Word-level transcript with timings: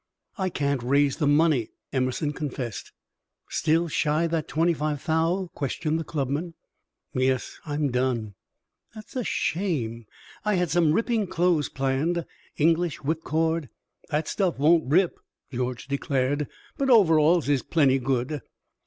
"I 0.35 0.49
can't 0.49 0.81
raise 0.81 1.17
the 1.17 1.27
money," 1.27 1.69
Emerson 1.93 2.33
confessed. 2.33 2.91
"Still 3.49 3.87
shy 3.87 4.25
that 4.25 4.47
twenty 4.47 4.73
five 4.73 5.05
thou?" 5.05 5.51
questioned 5.53 5.99
the 5.99 6.03
clubman. 6.03 6.55
"Yes! 7.13 7.59
I'm 7.67 7.91
done." 7.91 8.33
"That's 8.95 9.15
a 9.15 9.23
shame! 9.23 10.07
I 10.43 10.55
had 10.55 10.71
some 10.71 10.93
ripping 10.93 11.27
clothes 11.27 11.69
planned 11.69 12.25
English 12.57 13.03
whip 13.03 13.21
cord" 13.23 13.69
"That 14.09 14.27
stuff 14.27 14.57
won't 14.57 14.89
rip," 14.89 15.19
George 15.51 15.85
declared. 15.85 16.47
"But 16.79 16.89
over 16.89 17.19
alls 17.19 17.47
is 17.47 17.61
plenty 17.61 17.99
good." 17.99 18.41